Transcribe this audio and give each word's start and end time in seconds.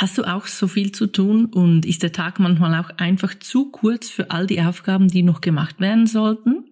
Hast 0.00 0.16
du 0.16 0.24
auch 0.24 0.46
so 0.46 0.66
viel 0.66 0.92
zu 0.92 1.08
tun 1.08 1.44
und 1.44 1.84
ist 1.84 2.02
der 2.02 2.10
Tag 2.10 2.40
manchmal 2.40 2.74
auch 2.80 2.88
einfach 2.96 3.38
zu 3.38 3.70
kurz 3.70 4.08
für 4.08 4.30
all 4.30 4.46
die 4.46 4.62
Aufgaben, 4.62 5.08
die 5.08 5.22
noch 5.22 5.42
gemacht 5.42 5.78
werden 5.78 6.06
sollten? 6.06 6.70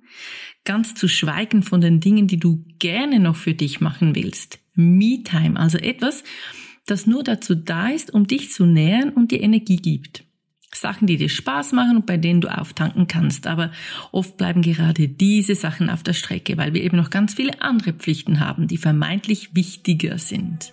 Ganz 0.64 0.94
zu 0.94 1.08
schweigen 1.08 1.62
von 1.62 1.82
den 1.82 2.00
Dingen, 2.00 2.26
die 2.26 2.38
du 2.38 2.64
gerne 2.78 3.20
noch 3.20 3.36
für 3.36 3.52
dich 3.52 3.82
machen 3.82 4.14
willst. 4.14 4.60
Me-Time, 4.72 5.60
also 5.60 5.76
etwas, 5.76 6.24
das 6.86 7.06
nur 7.06 7.22
dazu 7.22 7.54
da 7.54 7.88
ist, 7.88 8.14
um 8.14 8.26
dich 8.26 8.50
zu 8.50 8.64
nähern 8.64 9.10
und 9.10 9.30
dir 9.30 9.42
Energie 9.42 9.76
gibt. 9.76 10.24
Sachen, 10.74 11.06
die 11.06 11.18
dir 11.18 11.28
Spaß 11.28 11.72
machen 11.72 11.98
und 11.98 12.06
bei 12.06 12.16
denen 12.16 12.40
du 12.40 12.48
auftanken 12.48 13.08
kannst. 13.08 13.46
Aber 13.46 13.72
oft 14.10 14.38
bleiben 14.38 14.62
gerade 14.62 15.06
diese 15.06 15.54
Sachen 15.54 15.90
auf 15.90 16.02
der 16.02 16.14
Strecke, 16.14 16.56
weil 16.56 16.72
wir 16.72 16.82
eben 16.82 16.96
noch 16.96 17.10
ganz 17.10 17.34
viele 17.34 17.60
andere 17.60 17.92
Pflichten 17.92 18.40
haben, 18.40 18.68
die 18.68 18.78
vermeintlich 18.78 19.54
wichtiger 19.54 20.16
sind. 20.16 20.72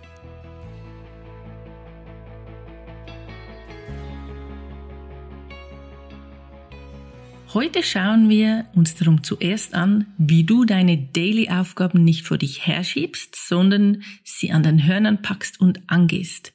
Heute 7.53 7.83
schauen 7.83 8.29
wir 8.29 8.65
uns 8.75 8.95
darum 8.95 9.25
zuerst 9.25 9.73
an, 9.73 10.05
wie 10.17 10.45
du 10.45 10.63
deine 10.63 10.97
Daily-Aufgaben 10.97 12.01
nicht 12.01 12.25
vor 12.25 12.37
dich 12.37 12.65
herschiebst, 12.65 13.35
sondern 13.35 14.03
sie 14.23 14.53
an 14.53 14.63
den 14.63 14.87
Hörnern 14.87 15.21
packst 15.21 15.59
und 15.59 15.81
angehst. 15.87 16.53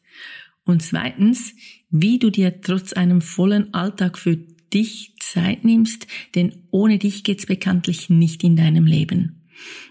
Und 0.64 0.82
zweitens, 0.82 1.52
wie 1.90 2.18
du 2.18 2.30
dir 2.30 2.62
trotz 2.62 2.94
einem 2.94 3.20
vollen 3.20 3.74
Alltag 3.74 4.16
für 4.16 4.36
dich 4.72 5.12
Zeit 5.20 5.66
nimmst, 5.66 6.06
denn 6.34 6.66
ohne 6.70 6.98
dich 6.98 7.24
geht's 7.24 7.44
bekanntlich 7.44 8.08
nicht 8.08 8.42
in 8.42 8.56
deinem 8.56 8.86
Leben. 8.86 9.46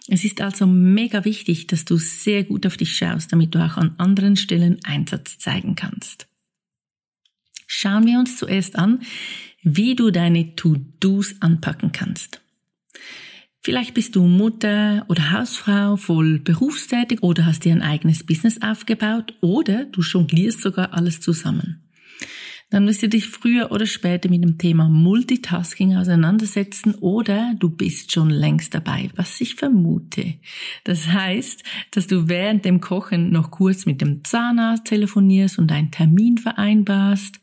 Es 0.07 0.25
ist 0.25 0.41
also 0.41 0.65
mega 0.65 1.23
wichtig, 1.23 1.67
dass 1.67 1.85
du 1.85 1.97
sehr 1.97 2.43
gut 2.43 2.65
auf 2.65 2.77
dich 2.77 2.97
schaust, 2.97 3.31
damit 3.31 3.53
du 3.53 3.63
auch 3.63 3.77
an 3.77 3.93
anderen 3.99 4.37
Stellen 4.37 4.79
Einsatz 4.83 5.37
zeigen 5.37 5.75
kannst. 5.75 6.27
Schauen 7.67 8.07
wir 8.07 8.19
uns 8.19 8.37
zuerst 8.37 8.75
an, 8.75 9.01
wie 9.65 9.95
du 9.95 10.11
deine 10.11 10.55
To-Dos 10.55 11.35
anpacken 11.41 11.91
kannst. 11.91 12.41
Vielleicht 13.61 13.95
bist 13.95 14.15
du 14.15 14.23
Mutter 14.25 15.05
oder 15.09 15.31
Hausfrau, 15.31 15.97
voll 15.97 16.39
berufstätig 16.39 17.21
oder 17.23 17.45
hast 17.45 17.65
dir 17.65 17.73
ein 17.73 17.81
eigenes 17.81 18.23
Business 18.23 18.61
aufgebaut 18.61 19.33
oder 19.41 19.85
du 19.85 20.01
jonglierst 20.01 20.61
sogar 20.61 20.93
alles 20.93 21.19
zusammen 21.19 21.84
dann 22.75 22.87
wirst 22.87 23.01
du 23.03 23.07
dich 23.07 23.29
früher 23.29 23.71
oder 23.71 23.85
später 23.85 24.29
mit 24.29 24.43
dem 24.43 24.57
Thema 24.57 24.89
Multitasking 24.89 25.95
auseinandersetzen 25.95 26.93
oder 26.95 27.55
du 27.57 27.69
bist 27.69 28.11
schon 28.11 28.29
längst 28.29 28.75
dabei, 28.75 29.09
was 29.15 29.39
ich 29.39 29.55
vermute. 29.55 30.33
Das 30.83 31.07
heißt, 31.07 31.63
dass 31.91 32.07
du 32.07 32.27
während 32.27 32.65
dem 32.65 32.81
Kochen 32.81 33.31
noch 33.31 33.49
kurz 33.49 33.85
mit 33.85 34.01
dem 34.01 34.25
Zahnarzt 34.25 34.83
telefonierst 34.87 35.57
und 35.57 35.71
einen 35.71 35.91
Termin 35.91 36.37
vereinbarst 36.37 37.39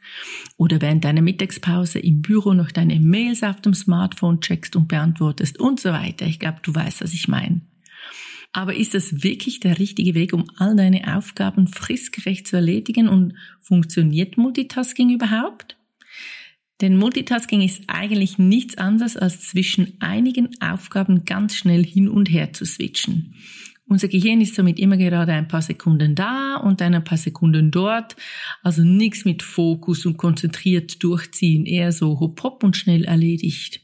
oder 0.58 0.82
während 0.82 1.06
deiner 1.06 1.22
Mittagspause 1.22 1.98
im 1.98 2.20
Büro 2.20 2.52
noch 2.52 2.70
deine 2.70 3.00
Mails 3.00 3.42
auf 3.42 3.62
dem 3.62 3.72
Smartphone 3.72 4.42
checkst 4.42 4.76
und 4.76 4.88
beantwortest 4.88 5.58
und 5.58 5.80
so 5.80 5.92
weiter. 5.92 6.26
Ich 6.26 6.40
glaube, 6.40 6.58
du 6.62 6.74
weißt, 6.74 7.00
was 7.00 7.14
ich 7.14 7.26
meine. 7.26 7.62
Aber 8.52 8.74
ist 8.74 8.94
das 8.94 9.22
wirklich 9.22 9.60
der 9.60 9.78
richtige 9.78 10.14
Weg, 10.14 10.32
um 10.32 10.44
all 10.56 10.76
deine 10.76 11.16
Aufgaben 11.16 11.68
fristgerecht 11.68 12.46
zu 12.46 12.56
erledigen 12.56 13.08
und 13.08 13.34
funktioniert 13.60 14.36
Multitasking 14.36 15.10
überhaupt? 15.10 15.76
Denn 16.82 16.98
Multitasking 16.98 17.62
ist 17.62 17.84
eigentlich 17.86 18.38
nichts 18.38 18.76
anderes 18.76 19.16
als 19.16 19.40
zwischen 19.48 19.94
einigen 20.00 20.50
Aufgaben 20.60 21.24
ganz 21.24 21.56
schnell 21.56 21.84
hin 21.84 22.08
und 22.08 22.28
her 22.28 22.52
zu 22.52 22.66
switchen. 22.66 23.34
Unser 23.86 24.08
Gehirn 24.08 24.40
ist 24.40 24.54
somit 24.54 24.78
immer 24.80 24.96
gerade 24.96 25.32
ein 25.32 25.48
paar 25.48 25.62
Sekunden 25.62 26.14
da 26.14 26.56
und 26.56 26.80
ein 26.82 27.04
paar 27.04 27.18
Sekunden 27.18 27.70
dort. 27.70 28.16
Also 28.62 28.82
nichts 28.82 29.24
mit 29.24 29.42
Fokus 29.42 30.06
und 30.06 30.16
konzentriert 30.16 31.02
durchziehen, 31.02 31.66
eher 31.66 31.92
so 31.92 32.18
hopp 32.18 32.42
hopp 32.42 32.64
und 32.64 32.76
schnell 32.76 33.04
erledigt. 33.04 33.81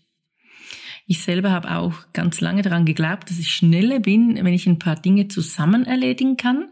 Ich 1.10 1.22
selber 1.22 1.50
habe 1.50 1.74
auch 1.74 1.94
ganz 2.12 2.42
lange 2.42 2.60
daran 2.60 2.84
geglaubt, 2.84 3.30
dass 3.30 3.38
ich 3.38 3.50
schneller 3.50 3.98
bin, 3.98 4.36
wenn 4.36 4.52
ich 4.52 4.66
ein 4.66 4.78
paar 4.78 4.94
Dinge 4.94 5.26
zusammen 5.28 5.84
erledigen 5.84 6.36
kann. 6.36 6.68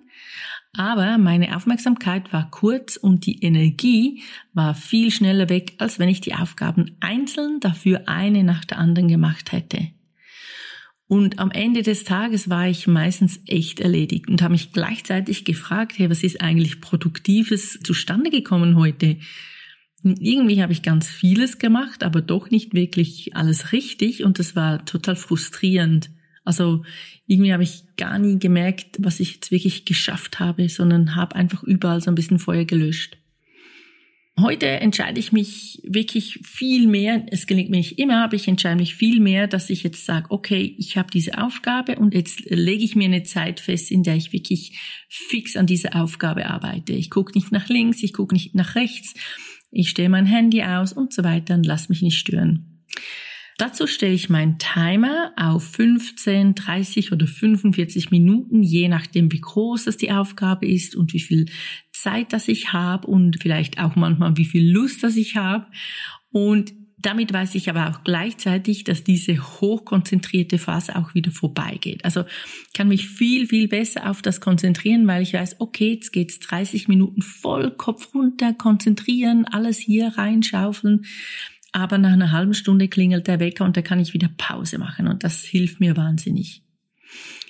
Aber 0.77 1.17
meine 1.17 1.57
Aufmerksamkeit 1.57 2.35
war 2.35 2.51
kurz 2.51 2.99
und 2.99 3.25
die 3.25 3.43
Energie 3.43 4.23
war 4.53 4.75
viel 4.75 5.11
schneller 5.11 5.49
weg, 5.49 5.73
als 5.79 5.99
wenn 5.99 6.11
ich 6.11 6.21
die 6.21 6.35
Aufgaben 6.35 6.99
einzeln 7.01 7.61
dafür 7.61 8.11
eine 8.11 8.45
nach 8.45 8.67
der 8.67 8.79
anderen 8.79 9.09
gemacht 9.09 9.53
hätte. 9.53 9.89
Und 11.09 11.39
am 11.39 11.51
Ende 11.51 11.81
des 11.81 12.05
Tages 12.05 12.51
war 12.51 12.69
ich 12.69 12.87
meistens 12.87 13.41
echt 13.47 13.81
erledigt 13.81 14.29
und 14.29 14.43
habe 14.43 14.53
mich 14.53 14.71
gleichzeitig 14.71 15.47
gefragt, 15.47 15.95
hey, 15.97 16.11
was 16.11 16.23
ist 16.23 16.43
eigentlich 16.43 16.83
Produktives 16.83 17.81
zustande 17.83 18.29
gekommen 18.29 18.77
heute? 18.77 19.17
Irgendwie 20.15 20.63
habe 20.63 20.73
ich 20.73 20.83
ganz 20.83 21.09
vieles 21.09 21.59
gemacht, 21.59 22.03
aber 22.03 22.21
doch 22.21 22.51
nicht 22.51 22.75
wirklich 22.75 23.35
alles 23.35 23.73
richtig 23.73 24.25
und 24.25 24.39
das 24.39 24.55
war 24.55 24.85
total 24.85 25.17
frustrierend. 25.17 26.11
Also 26.45 26.85
irgendwie 27.27 27.53
habe 27.53 27.65
ich 27.65 27.83
gar 27.97 28.19
nie 28.19 28.39
gemerkt, 28.39 28.97
was 28.99 29.21
ich 29.21 29.35
jetzt 29.35 29.51
wirklich 29.51 29.85
geschafft 29.85 30.39
habe, 30.39 30.69
sondern 30.69 31.17
habe 31.17 31.35
einfach 31.35 31.65
überall 31.65 32.01
so 32.01 32.11
ein 32.11 32.15
bisschen 32.15 32.39
Feuer 32.39 32.65
gelöscht. 32.65 33.19
Heute 34.39 34.67
entscheide 34.67 35.19
ich 35.19 35.33
mich 35.33 35.81
wirklich 35.83 36.41
viel 36.45 36.89
mehr, 36.89 37.25
es 37.31 37.47
gelingt 37.47 37.71
mir 37.71 37.79
nicht 37.79 37.99
immer, 37.99 38.23
aber 38.23 38.35
ich 38.35 38.47
entscheide 38.47 38.77
mich 38.77 38.95
viel 38.95 39.19
mehr, 39.19 39.47
dass 39.47 39.71
ich 39.71 39.83
jetzt 39.83 40.05
sage, 40.05 40.27
okay, 40.29 40.75
ich 40.77 40.99
habe 40.99 41.11
diese 41.11 41.39
Aufgabe 41.39 41.97
und 41.97 42.13
jetzt 42.13 42.43
lege 42.45 42.85
ich 42.85 42.95
mir 42.97 43.07
eine 43.07 43.23
Zeit 43.23 43.61
fest, 43.61 43.91
in 43.91 44.03
der 44.03 44.17
ich 44.17 44.35
wirklich 44.35 44.79
fix 45.09 45.57
an 45.57 45.67
dieser 45.67 45.97
Aufgabe 45.97 46.51
arbeite. 46.51 46.93
Ich 46.93 47.09
gucke 47.09 47.33
nicht 47.35 47.51
nach 47.51 47.71
links, 47.71 48.03
ich 48.03 48.13
gucke 48.13 48.35
nicht 48.35 48.55
nach 48.55 48.75
rechts, 48.75 49.15
ich 49.77 49.91
stelle 49.91 50.09
mein 50.09 50.27
Handy 50.27 50.63
aus 50.63 50.93
und 50.93 51.13
so 51.13 51.23
weiter 51.23 51.55
und 51.55 51.67
lass 51.67 51.89
mich 51.89 52.03
nicht 52.03 52.19
stören. 52.19 52.83
Dazu 53.59 53.87
stelle 53.87 54.13
ich 54.13 54.29
meinen 54.29 54.59
Timer 54.59 55.33
auf 55.37 55.65
15, 55.65 56.55
30 56.55 57.13
oder 57.13 57.27
45 57.27 58.11
Minuten, 58.11 58.63
je 58.63 58.89
nachdem, 58.89 59.33
wie 59.33 59.41
groß 59.41 59.85
das 59.85 59.97
die 59.97 60.11
Aufgabe 60.11 60.67
ist 60.67 60.95
und 60.95 61.15
wie 61.15 61.21
viel 61.21 61.47
Zeit 61.93 62.33
das 62.33 62.49
ich 62.49 62.73
habe 62.75 63.07
und 63.07 63.41
vielleicht 63.41 63.79
auch 63.79 63.97
manchmal, 63.97 64.37
wie 64.37 64.45
viel 64.45 64.71
Lust 64.71 65.03
das 65.03 65.17
ich 65.17 65.37
habe. 65.37 65.67
Und 66.31 66.75
damit 67.07 67.33
weiß 67.33 67.55
ich 67.55 67.71
aber 67.71 67.89
auch 67.89 68.03
gleichzeitig, 68.03 68.83
dass 68.83 69.05
diese 69.05 69.39
hochkonzentrierte 69.39 70.59
Phase 70.59 70.97
auch 70.97 71.15
wieder 71.15 71.31
vorbeigeht. 71.31 72.05
Also 72.05 72.25
kann 72.75 72.89
mich 72.89 73.09
viel, 73.09 73.47
viel 73.47 73.69
besser 73.69 74.11
auf 74.11 74.23
das 74.23 74.41
konzentrieren, 74.41 75.07
weil 75.07 75.23
ich 75.23 75.33
weiß, 75.33 75.61
okay, 75.61 75.93
jetzt 75.93 76.13
geht's 76.13 76.41
30 76.41 76.89
Minuten 76.89 77.23
voll 77.23 77.71
Kopf 77.71 78.13
runter, 78.13 78.53
konzentrieren, 78.53 79.45
alles 79.45 79.79
hier 79.79 80.09
reinschaufeln. 80.19 81.05
Aber 81.71 81.97
nach 81.99 82.13
einer 82.13 82.33
halben 82.33 82.55
Stunde 82.55 82.89
klingelt 82.89 83.29
der 83.29 83.39
Wecker 83.39 83.65
und 83.65 83.77
da 83.77 83.83
kann 83.83 84.01
ich 84.01 84.13
wieder 84.13 84.31
Pause 84.37 84.79
machen 84.79 85.07
und 85.07 85.23
das 85.23 85.45
hilft 85.45 85.79
mir 85.79 85.97
wahnsinnig 85.97 86.66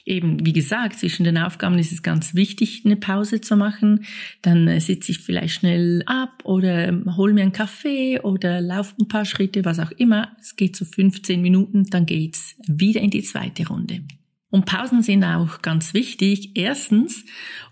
eben, 0.07 0.47
wie 0.47 0.53
gesagt, 0.53 0.99
zwischen 1.01 1.25
den 1.25 1.37
Aufgaben 1.37 1.79
ist 1.79 1.93
es 1.93 2.03
ganz 2.03 2.35
wichtig, 2.35 2.83
eine 2.85 2.97
Pause 2.97 3.41
zu 3.41 3.57
machen. 3.57 4.05
Dann 4.41 4.69
äh, 4.69 4.81
sitze 4.81 5.13
ich 5.13 5.19
vielleicht 5.19 5.55
schnell 5.55 6.03
ab 6.07 6.43
oder 6.45 6.89
ähm, 6.89 7.17
hol 7.17 7.33
mir 7.33 7.43
einen 7.43 7.53
Kaffee 7.53 8.21
oder 8.21 8.61
laufe 8.61 8.95
ein 9.01 9.09
paar 9.09 9.25
Schritte, 9.25 9.65
was 9.65 9.81
auch 9.81 9.91
immer. 9.91 10.35
Es 10.41 10.57
geht 10.57 10.77
so 10.77 10.85
15 10.85 11.43
Minuten, 11.43 11.85
dann 11.91 12.07
geht's 12.07 12.55
wieder 12.67 13.01
in 13.01 13.11
die 13.11 13.23
zweite 13.23 13.67
Runde. 13.67 14.03
Und 14.49 14.65
Pausen 14.65 15.03
sind 15.03 15.25
auch 15.25 15.61
ganz 15.61 15.93
wichtig. 15.93 16.53
Erstens, 16.55 17.25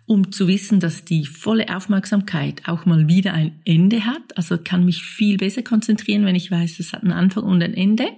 um 0.06 0.32
zu 0.32 0.48
wissen, 0.48 0.80
dass 0.80 1.04
die 1.04 1.24
volle 1.24 1.74
Aufmerksamkeit 1.74 2.62
auch 2.66 2.84
mal 2.84 3.08
wieder 3.08 3.32
ein 3.32 3.60
Ende 3.64 4.04
hat. 4.04 4.36
Also 4.36 4.58
kann 4.58 4.84
mich 4.84 5.02
viel 5.02 5.38
besser 5.38 5.62
konzentrieren, 5.62 6.26
wenn 6.26 6.34
ich 6.34 6.50
weiß, 6.50 6.80
es 6.80 6.92
hat 6.92 7.02
einen 7.02 7.12
Anfang 7.12 7.44
und 7.44 7.62
ein 7.62 7.74
Ende. 7.74 8.08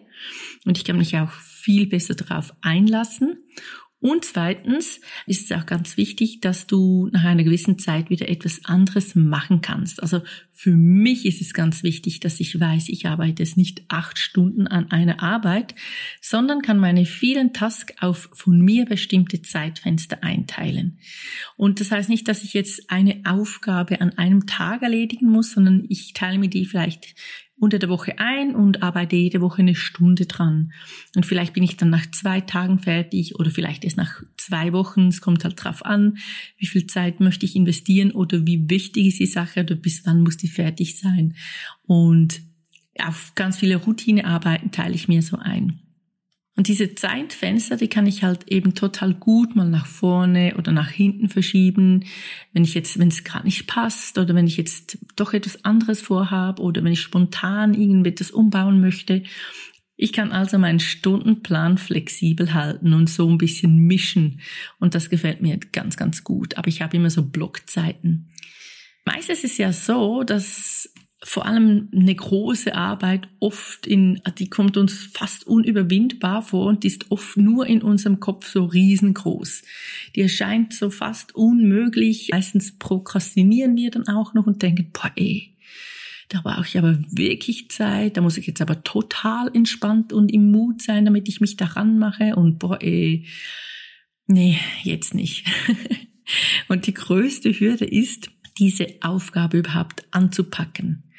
Und 0.64 0.78
ich 0.78 0.84
kann 0.84 0.98
mich 0.98 1.16
auch 1.16 1.30
viel 1.30 1.86
besser 1.86 2.14
darauf 2.14 2.54
einlassen. 2.62 3.38
Und 3.98 4.26
zweitens 4.26 5.00
ist 5.26 5.50
es 5.50 5.56
auch 5.56 5.64
ganz 5.64 5.96
wichtig, 5.96 6.40
dass 6.40 6.66
du 6.66 7.08
nach 7.12 7.24
einer 7.24 7.44
gewissen 7.44 7.78
Zeit 7.78 8.10
wieder 8.10 8.28
etwas 8.28 8.64
anderes 8.64 9.14
machen 9.14 9.62
kannst. 9.62 10.02
Also 10.02 10.20
für 10.52 10.76
mich 10.76 11.24
ist 11.24 11.40
es 11.40 11.54
ganz 11.54 11.82
wichtig, 11.82 12.20
dass 12.20 12.38
ich 12.38 12.60
weiß, 12.60 12.90
ich 12.90 13.06
arbeite 13.06 13.42
jetzt 13.42 13.56
nicht 13.56 13.84
acht 13.88 14.18
Stunden 14.18 14.66
an 14.66 14.90
einer 14.90 15.22
Arbeit, 15.22 15.74
sondern 16.20 16.60
kann 16.60 16.78
meine 16.78 17.06
vielen 17.06 17.54
Tasks 17.54 17.94
auf 18.00 18.28
von 18.32 18.60
mir 18.60 18.84
bestimmte 18.84 19.40
Zeitfenster 19.40 20.22
einteilen. 20.22 20.98
Und 21.56 21.80
das 21.80 21.90
heißt 21.90 22.10
nicht, 22.10 22.28
dass 22.28 22.44
ich 22.44 22.52
jetzt 22.52 22.90
eine 22.90 23.22
Aufgabe 23.24 24.02
an 24.02 24.16
einem 24.18 24.46
Tag 24.46 24.82
erledigen 24.82 25.30
muss, 25.30 25.52
sondern 25.52 25.86
ich 25.88 26.12
teile 26.12 26.38
mir 26.38 26.50
die 26.50 26.66
vielleicht 26.66 27.14
unter 27.58 27.78
der 27.78 27.88
Woche 27.88 28.18
ein 28.18 28.54
und 28.54 28.82
arbeite 28.82 29.16
jede 29.16 29.40
Woche 29.40 29.62
eine 29.62 29.74
Stunde 29.74 30.26
dran. 30.26 30.72
Und 31.14 31.24
vielleicht 31.24 31.54
bin 31.54 31.62
ich 31.62 31.76
dann 31.76 31.90
nach 31.90 32.10
zwei 32.10 32.40
Tagen 32.40 32.78
fertig 32.78 33.36
oder 33.36 33.50
vielleicht 33.50 33.84
erst 33.84 33.96
nach 33.96 34.22
zwei 34.36 34.72
Wochen. 34.72 35.08
Es 35.08 35.20
kommt 35.22 35.44
halt 35.44 35.62
drauf 35.62 35.84
an, 35.84 36.18
wie 36.58 36.66
viel 36.66 36.86
Zeit 36.86 37.20
möchte 37.20 37.46
ich 37.46 37.56
investieren 37.56 38.10
oder 38.10 38.46
wie 38.46 38.68
wichtig 38.68 39.06
ist 39.06 39.20
die 39.20 39.26
Sache 39.26 39.60
oder 39.60 39.74
bis 39.74 40.04
wann 40.04 40.20
muss 40.20 40.36
die 40.36 40.48
fertig 40.48 40.98
sein. 40.98 41.34
Und 41.84 42.42
auf 42.98 43.32
ganz 43.34 43.58
viele 43.58 43.76
Routinearbeiten 43.76 44.70
teile 44.70 44.94
ich 44.94 45.08
mir 45.08 45.22
so 45.22 45.36
ein. 45.38 45.80
Und 46.56 46.68
diese 46.68 46.94
Zeitfenster, 46.94 47.76
die 47.76 47.88
kann 47.88 48.06
ich 48.06 48.22
halt 48.22 48.48
eben 48.48 48.74
total 48.74 49.12
gut 49.12 49.54
mal 49.54 49.68
nach 49.68 49.86
vorne 49.86 50.54
oder 50.56 50.72
nach 50.72 50.88
hinten 50.88 51.28
verschieben, 51.28 52.04
wenn 52.54 52.64
ich 52.64 52.72
jetzt, 52.72 52.98
wenn 52.98 53.08
es 53.08 53.24
gerade 53.24 53.44
nicht 53.44 53.66
passt 53.66 54.16
oder 54.16 54.34
wenn 54.34 54.46
ich 54.46 54.56
jetzt 54.56 54.98
doch 55.16 55.34
etwas 55.34 55.64
anderes 55.66 56.00
vorhabe 56.00 56.62
oder 56.62 56.82
wenn 56.82 56.92
ich 56.92 57.02
spontan 57.02 57.74
irgendetwas 57.74 58.30
umbauen 58.30 58.80
möchte. 58.80 59.22
Ich 59.96 60.14
kann 60.14 60.32
also 60.32 60.58
meinen 60.58 60.80
Stundenplan 60.80 61.76
flexibel 61.76 62.54
halten 62.54 62.94
und 62.94 63.10
so 63.10 63.28
ein 63.28 63.38
bisschen 63.38 63.76
mischen. 63.86 64.40
Und 64.78 64.94
das 64.94 65.10
gefällt 65.10 65.42
mir 65.42 65.58
ganz, 65.72 65.98
ganz 65.98 66.24
gut. 66.24 66.56
Aber 66.56 66.68
ich 66.68 66.80
habe 66.80 66.96
immer 66.96 67.10
so 67.10 67.22
Blockzeiten. 67.22 68.30
Meistens 69.04 69.44
ist 69.44 69.52
es 69.52 69.58
ja 69.58 69.72
so, 69.72 70.22
dass 70.22 70.92
vor 71.26 71.44
allem 71.44 71.88
eine 71.92 72.14
große 72.14 72.72
Arbeit 72.72 73.26
oft 73.40 73.84
in, 73.84 74.22
die 74.38 74.48
kommt 74.48 74.76
uns 74.76 75.10
fast 75.12 75.44
unüberwindbar 75.44 76.40
vor 76.40 76.66
und 76.66 76.84
ist 76.84 77.10
oft 77.10 77.36
nur 77.36 77.66
in 77.66 77.82
unserem 77.82 78.20
Kopf 78.20 78.48
so 78.48 78.64
riesengroß. 78.64 79.62
Die 80.14 80.20
erscheint 80.20 80.72
so 80.72 80.88
fast 80.88 81.34
unmöglich. 81.34 82.28
Meistens 82.30 82.78
prokrastinieren 82.78 83.74
wir 83.74 83.90
dann 83.90 84.06
auch 84.06 84.34
noch 84.34 84.46
und 84.46 84.62
denken, 84.62 84.90
boah, 84.92 85.10
ey, 85.16 85.52
da 86.28 86.42
brauche 86.42 86.64
ich 86.64 86.78
aber 86.78 86.96
wirklich 87.10 87.70
Zeit, 87.70 88.16
da 88.16 88.20
muss 88.20 88.38
ich 88.38 88.46
jetzt 88.46 88.62
aber 88.62 88.84
total 88.84 89.50
entspannt 89.52 90.12
und 90.12 90.32
im 90.32 90.52
Mut 90.52 90.80
sein, 90.80 91.04
damit 91.04 91.28
ich 91.28 91.40
mich 91.40 91.56
daran 91.56 91.98
mache 91.98 92.36
und 92.36 92.60
boah, 92.60 92.80
ey, 92.80 93.26
nee, 94.28 94.60
jetzt 94.84 95.12
nicht. 95.12 95.44
und 96.68 96.86
die 96.86 96.94
größte 96.94 97.50
Hürde 97.50 97.84
ist, 97.84 98.30
diese 98.58 98.86
Aufgabe 99.00 99.58
überhaupt 99.58 100.06
anzupacken. 100.10 101.12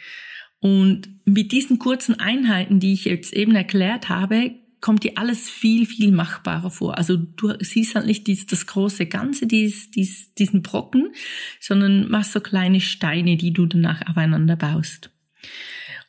Und 0.60 1.10
mit 1.26 1.52
diesen 1.52 1.80
kurzen 1.80 2.20
Einheiten, 2.20 2.80
die 2.80 2.94
ich 2.94 3.06
jetzt 3.06 3.34
eben 3.34 3.56
erklärt 3.56 4.10
habe, 4.10 4.56
kommt 4.82 5.04
dir 5.04 5.14
alles 5.16 5.50
viel, 5.50 5.86
viel 5.86 6.12
machbarer 6.12 6.70
vor. 6.70 6.98
Also 6.98 7.18
du 7.18 7.54
siehst 7.60 7.96
halt 7.96 8.06
nicht 8.06 8.28
dies, 8.28 8.46
das 8.46 8.68
große 8.68 9.08
Ganze, 9.08 9.48
dies, 9.48 9.92
dies, 9.92 10.34
diesen 10.36 10.62
Brocken, 10.62 11.14
sondern 11.60 12.10
machst 12.10 12.34
so 12.34 12.40
kleine 12.40 12.80
Steine, 12.80 13.38
die 13.38 13.54
du 13.54 13.66
danach 13.66 14.08
aufeinander 14.08 14.56
baust. 14.56 15.12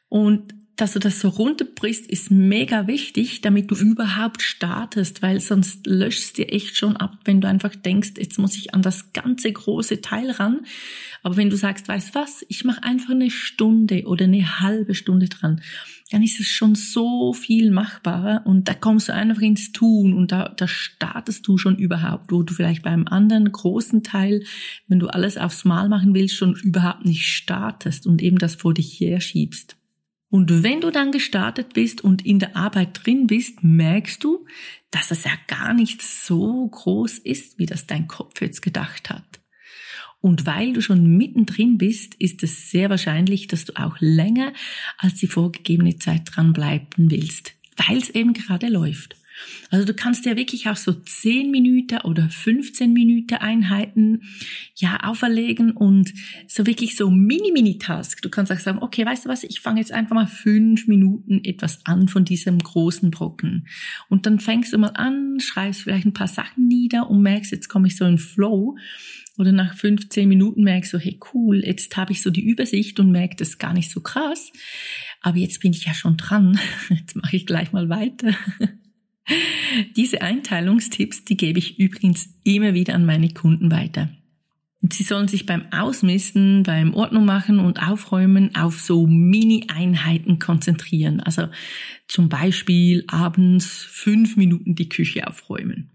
Und 0.08 0.54
dass 0.78 0.92
du 0.92 1.00
das 1.00 1.18
so 1.18 1.28
runterbrichst, 1.28 2.06
ist 2.06 2.30
mega 2.30 2.86
wichtig, 2.86 3.40
damit 3.40 3.68
du 3.68 3.74
überhaupt 3.74 4.42
startest, 4.42 5.22
weil 5.22 5.40
sonst 5.40 5.88
löschst 5.88 6.38
dir 6.38 6.52
echt 6.52 6.76
schon 6.76 6.96
ab, 6.96 7.18
wenn 7.24 7.40
du 7.40 7.48
einfach 7.48 7.74
denkst, 7.74 8.12
jetzt 8.16 8.38
muss 8.38 8.56
ich 8.56 8.74
an 8.74 8.82
das 8.82 9.12
ganze 9.12 9.52
große 9.52 10.02
Teil 10.02 10.30
ran. 10.30 10.60
Aber 11.24 11.36
wenn 11.36 11.50
du 11.50 11.56
sagst, 11.56 11.88
weißt 11.88 12.14
was, 12.14 12.46
ich 12.48 12.64
mache 12.64 12.84
einfach 12.84 13.10
eine 13.10 13.32
Stunde 13.32 14.04
oder 14.06 14.26
eine 14.26 14.60
halbe 14.60 14.94
Stunde 14.94 15.28
dran, 15.28 15.60
dann 16.12 16.22
ist 16.22 16.38
es 16.38 16.46
schon 16.46 16.76
so 16.76 17.32
viel 17.32 17.72
machbarer 17.72 18.42
und 18.46 18.68
da 18.68 18.74
kommst 18.74 19.08
du 19.08 19.14
einfach 19.14 19.42
ins 19.42 19.72
Tun 19.72 20.14
und 20.14 20.30
da, 20.30 20.54
da 20.56 20.68
startest 20.68 21.46
du 21.48 21.58
schon 21.58 21.76
überhaupt, 21.76 22.30
wo 22.30 22.44
du 22.44 22.54
vielleicht 22.54 22.82
beim 22.82 23.08
anderen 23.08 23.50
großen 23.50 24.04
Teil, 24.04 24.44
wenn 24.86 25.00
du 25.00 25.08
alles 25.08 25.38
aufs 25.38 25.64
Mal 25.64 25.88
machen 25.88 26.14
willst, 26.14 26.36
schon 26.36 26.54
überhaupt 26.54 27.04
nicht 27.04 27.26
startest 27.26 28.06
und 28.06 28.22
eben 28.22 28.38
das 28.38 28.54
vor 28.54 28.74
dich 28.74 29.00
her 29.00 29.20
schiebst. 29.20 29.77
Und 30.30 30.62
wenn 30.62 30.80
du 30.80 30.90
dann 30.90 31.10
gestartet 31.10 31.72
bist 31.72 32.02
und 32.02 32.24
in 32.26 32.38
der 32.38 32.54
Arbeit 32.54 33.00
drin 33.04 33.26
bist, 33.26 33.64
merkst 33.64 34.22
du, 34.22 34.46
dass 34.90 35.10
es 35.10 35.24
ja 35.24 35.32
gar 35.46 35.72
nicht 35.72 36.02
so 36.02 36.68
groß 36.68 37.18
ist, 37.18 37.58
wie 37.58 37.66
das 37.66 37.86
dein 37.86 38.08
Kopf 38.08 38.40
jetzt 38.40 38.60
gedacht 38.60 39.08
hat. 39.08 39.40
Und 40.20 40.46
weil 40.46 40.72
du 40.72 40.82
schon 40.82 41.16
mittendrin 41.16 41.78
bist, 41.78 42.14
ist 42.16 42.42
es 42.42 42.70
sehr 42.70 42.90
wahrscheinlich, 42.90 43.46
dass 43.46 43.64
du 43.64 43.74
auch 43.76 43.96
länger 44.00 44.52
als 44.98 45.14
die 45.14 45.28
vorgegebene 45.28 45.96
Zeit 45.98 46.22
dranbleiben 46.24 47.10
willst, 47.10 47.54
weil 47.76 47.98
es 47.98 48.10
eben 48.10 48.32
gerade 48.32 48.68
läuft. 48.68 49.16
Also 49.70 49.84
du 49.84 49.94
kannst 49.94 50.24
ja 50.24 50.36
wirklich 50.36 50.68
auch 50.68 50.76
so 50.76 50.92
10 50.92 51.50
Minuten 51.50 51.98
oder 52.02 52.28
15 52.28 52.92
Minuten 52.92 53.34
Einheiten 53.34 54.22
ja 54.76 55.04
auferlegen 55.04 55.72
und 55.72 56.12
so 56.46 56.66
wirklich 56.66 56.96
so 56.96 57.10
Mini-Mini-Task. 57.10 58.22
Du 58.22 58.30
kannst 58.30 58.50
auch 58.50 58.58
sagen, 58.58 58.78
okay, 58.80 59.04
weißt 59.04 59.26
du 59.26 59.28
was, 59.28 59.44
ich 59.44 59.60
fange 59.60 59.80
jetzt 59.80 59.92
einfach 59.92 60.14
mal 60.14 60.26
fünf 60.26 60.86
Minuten 60.86 61.40
etwas 61.44 61.80
an 61.84 62.08
von 62.08 62.24
diesem 62.24 62.58
großen 62.58 63.10
Brocken. 63.10 63.66
Und 64.08 64.26
dann 64.26 64.40
fängst 64.40 64.72
du 64.72 64.78
mal 64.78 64.88
an, 64.88 65.38
schreibst 65.40 65.82
vielleicht 65.82 66.06
ein 66.06 66.14
paar 66.14 66.28
Sachen 66.28 66.66
nieder 66.66 67.10
und 67.10 67.22
merkst, 67.22 67.52
jetzt 67.52 67.68
komme 67.68 67.88
ich 67.88 67.96
so 67.96 68.04
in 68.04 68.18
Flow. 68.18 68.76
Oder 69.38 69.52
nach 69.52 69.74
15 69.74 70.28
Minuten 70.28 70.64
merkst 70.64 70.92
du, 70.92 70.98
hey 70.98 71.18
cool, 71.32 71.62
jetzt 71.64 71.96
habe 71.96 72.10
ich 72.12 72.22
so 72.22 72.30
die 72.30 72.44
Übersicht 72.44 72.98
und 72.98 73.12
merke, 73.12 73.36
das 73.36 73.58
gar 73.58 73.72
nicht 73.72 73.90
so 73.90 74.00
krass. 74.00 74.50
Aber 75.20 75.38
jetzt 75.38 75.60
bin 75.60 75.72
ich 75.72 75.84
ja 75.84 75.94
schon 75.94 76.16
dran. 76.16 76.58
Jetzt 76.90 77.16
mache 77.16 77.36
ich 77.36 77.46
gleich 77.46 77.72
mal 77.72 77.88
weiter. 77.88 78.34
Diese 79.96 80.22
Einteilungstipps, 80.22 81.24
die 81.24 81.36
gebe 81.36 81.58
ich 81.58 81.78
übrigens 81.78 82.28
immer 82.44 82.74
wieder 82.74 82.94
an 82.94 83.04
meine 83.04 83.30
Kunden 83.30 83.70
weiter. 83.70 84.10
Sie 84.80 85.02
sollen 85.02 85.26
sich 85.26 85.44
beim 85.44 85.72
Ausmisten, 85.72 86.62
beim 86.62 86.94
Ordnung 86.94 87.24
machen 87.24 87.58
und 87.58 87.82
Aufräumen 87.82 88.54
auf 88.54 88.80
so 88.80 89.06
Mini-Einheiten 89.06 90.38
konzentrieren. 90.38 91.20
Also 91.20 91.48
zum 92.06 92.28
Beispiel 92.28 93.04
abends 93.08 93.84
fünf 93.90 94.36
Minuten 94.36 94.76
die 94.76 94.88
Küche 94.88 95.26
aufräumen. 95.26 95.90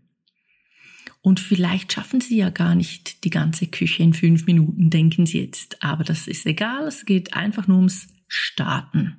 Und 1.22 1.40
vielleicht 1.40 1.94
schaffen 1.94 2.20
sie 2.20 2.36
ja 2.36 2.50
gar 2.50 2.76
nicht 2.76 3.24
die 3.24 3.30
ganze 3.30 3.68
Küche 3.68 4.04
in 4.04 4.14
fünf 4.14 4.46
Minuten, 4.46 4.90
denken 4.90 5.26
sie 5.26 5.40
jetzt. 5.40 5.82
Aber 5.82 6.04
das 6.04 6.28
ist 6.28 6.46
egal, 6.46 6.86
es 6.86 7.06
geht 7.06 7.34
einfach 7.34 7.68
nur 7.68 7.78
ums 7.78 8.10
Starten. 8.28 9.16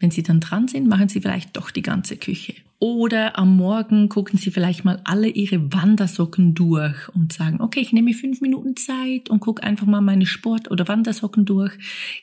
Wenn 0.00 0.10
sie 0.12 0.22
dann 0.22 0.40
dran 0.40 0.68
sind, 0.68 0.86
machen 0.86 1.08
sie 1.08 1.20
vielleicht 1.20 1.56
doch 1.56 1.70
die 1.70 1.82
ganze 1.82 2.16
Küche. 2.16 2.54
Oder 2.80 3.36
am 3.36 3.56
Morgen 3.56 4.08
gucken 4.08 4.38
Sie 4.38 4.52
vielleicht 4.52 4.84
mal 4.84 5.00
alle 5.02 5.26
Ihre 5.26 5.72
Wandersocken 5.72 6.54
durch 6.54 7.08
und 7.08 7.32
sagen, 7.32 7.60
okay, 7.60 7.80
ich 7.80 7.92
nehme 7.92 8.14
fünf 8.14 8.40
Minuten 8.40 8.76
Zeit 8.76 9.28
und 9.28 9.40
gucke 9.40 9.64
einfach 9.64 9.86
mal 9.86 10.00
meine 10.00 10.26
Sport- 10.26 10.70
oder 10.70 10.86
Wandersocken 10.86 11.44
durch. 11.44 11.72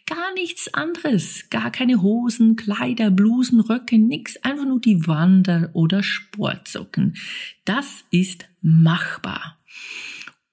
Gar 0.06 0.34
nichts 0.36 0.74
anderes. 0.74 1.50
Gar 1.50 1.72
keine 1.72 2.02
Hosen, 2.02 2.56
Kleider, 2.56 3.12
Blusen, 3.12 3.60
Röcke, 3.60 3.98
nix. 3.98 4.38
Einfach 4.38 4.66
nur 4.66 4.80
die 4.80 5.06
Wander- 5.08 5.72
oder 5.74 6.02
Sportsocken. 6.02 7.16
Das 7.66 8.06
ist 8.12 8.46
machbar. 8.62 9.58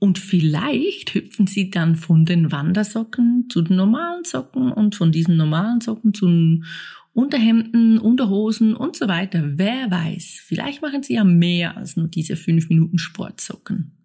Und 0.01 0.19
vielleicht 0.19 1.15
hüpfen 1.15 1.47
sie 1.47 1.71
dann 1.71 1.95
von 1.95 2.25
den 2.25 2.51
Wandersocken 2.51 3.47
zu 3.49 3.63
den 3.63 3.77
normalen 3.77 4.25
Socken 4.25 4.73
und 4.73 4.97
von 4.97 5.13
diesen 5.13 5.37
normalen 5.37 5.81
Socken 5.81 6.13
zu 6.13 6.27
den 6.27 6.65
Unterhemden, 7.13 7.99
Unterhosen 7.99 8.75
und 8.75 8.97
so 8.97 9.09
weiter. 9.09 9.59
Wer 9.59 9.91
weiß, 9.91 10.43
vielleicht 10.45 10.83
machen 10.83 11.03
Sie 11.03 11.15
ja 11.15 11.25
mehr 11.25 11.77
als 11.77 11.97
nur 11.97 12.09
diese 12.09 12.37
fünf 12.37 12.69
Minuten 12.69 12.99
Sportsocken. 12.99 13.99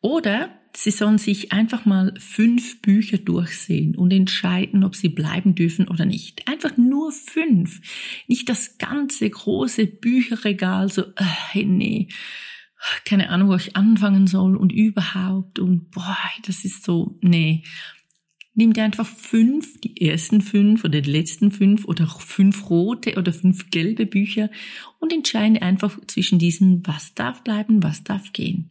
Oder 0.00 0.50
Sie 0.76 0.90
sollen 0.90 1.16
sich 1.16 1.52
einfach 1.52 1.86
mal 1.86 2.12
fünf 2.18 2.82
Bücher 2.82 3.16
durchsehen 3.16 3.96
und 3.96 4.12
entscheiden, 4.12 4.84
ob 4.84 4.94
sie 4.94 5.08
bleiben 5.08 5.54
dürfen 5.54 5.88
oder 5.88 6.04
nicht. 6.04 6.46
Einfach 6.48 6.76
nur 6.76 7.12
fünf. 7.12 7.80
Nicht 8.28 8.50
das 8.50 8.76
ganze 8.76 9.30
große 9.30 9.86
Bücherregal, 9.86 10.90
so, 10.90 11.04
äh, 11.16 11.64
nee, 11.64 12.08
keine 13.06 13.30
Ahnung, 13.30 13.48
wo 13.48 13.54
ich 13.54 13.74
anfangen 13.74 14.26
soll 14.26 14.54
und 14.54 14.70
überhaupt 14.70 15.58
und 15.58 15.90
boah, 15.92 16.18
das 16.46 16.66
ist 16.66 16.84
so, 16.84 17.18
nee. 17.22 17.64
Nimm 18.58 18.72
dir 18.72 18.84
einfach 18.84 19.06
fünf, 19.06 19.78
die 19.82 20.00
ersten 20.00 20.40
fünf 20.40 20.82
oder 20.82 21.02
die 21.02 21.10
letzten 21.10 21.50
fünf 21.50 21.84
oder 21.84 22.06
fünf 22.06 22.70
rote 22.70 23.16
oder 23.16 23.34
fünf 23.34 23.70
gelbe 23.70 24.06
Bücher 24.06 24.50
und 24.98 25.12
entscheide 25.12 25.60
einfach 25.60 25.98
zwischen 26.06 26.38
diesen, 26.38 26.84
was 26.86 27.14
darf 27.14 27.44
bleiben, 27.44 27.82
was 27.82 28.02
darf 28.02 28.32
gehen. 28.32 28.70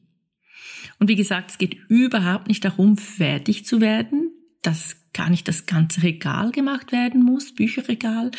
Und 0.97 1.07
wie 1.07 1.15
gesagt, 1.15 1.51
es 1.51 1.57
geht 1.59 1.77
überhaupt 1.87 2.47
nicht 2.47 2.65
darum, 2.65 2.97
fertig 2.97 3.65
zu 3.65 3.79
werden, 3.79 4.31
dass 4.63 4.97
gar 5.13 5.29
nicht 5.29 5.47
das 5.47 5.67
ganze 5.67 6.01
Regal 6.01 6.51
gemacht 6.51 6.91
werden 6.91 7.23
muss, 7.23 7.53
Bücherregal, 7.53 8.31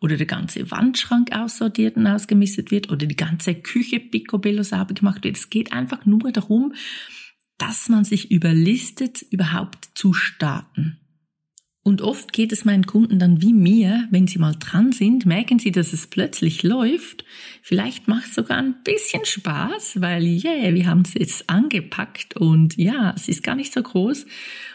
oder 0.00 0.16
der 0.16 0.26
ganze 0.26 0.70
Wandschrank 0.70 1.36
aussortiert 1.36 1.96
und 1.96 2.06
ausgemistet 2.06 2.70
wird, 2.70 2.90
oder 2.90 3.04
die 3.04 3.16
ganze 3.16 3.54
Küche 3.54 4.00
picobello 4.00 4.62
sauber 4.62 4.94
gemacht 4.94 5.22
wird. 5.22 5.36
Es 5.36 5.50
geht 5.50 5.74
einfach 5.74 6.06
nur 6.06 6.32
darum, 6.32 6.72
dass 7.66 7.88
man 7.88 8.04
sich 8.04 8.30
überlistet, 8.30 9.22
überhaupt 9.30 9.88
zu 9.94 10.12
starten. 10.12 10.98
Und 11.82 12.02
oft 12.02 12.32
geht 12.32 12.52
es 12.52 12.64
meinen 12.64 12.86
Kunden 12.86 13.18
dann 13.18 13.40
wie 13.42 13.52
mir, 13.52 14.06
wenn 14.10 14.26
sie 14.26 14.38
mal 14.38 14.54
dran 14.58 14.92
sind, 14.92 15.24
merken 15.26 15.58
sie, 15.58 15.70
dass 15.70 15.92
es 15.92 16.06
plötzlich 16.06 16.62
läuft. 16.62 17.24
Vielleicht 17.62 18.08
macht 18.08 18.28
es 18.28 18.34
sogar 18.34 18.58
ein 18.58 18.76
bisschen 18.84 19.24
Spaß, 19.24 20.00
weil 20.00 20.24
yeah, 20.24 20.74
wir 20.74 20.86
haben 20.86 21.02
es 21.02 21.14
jetzt 21.14 21.48
angepackt 21.48 22.36
und 22.36 22.76
ja, 22.76 23.12
es 23.16 23.28
ist 23.28 23.42
gar 23.42 23.54
nicht 23.54 23.72
so 23.72 23.82
groß. 23.82 24.26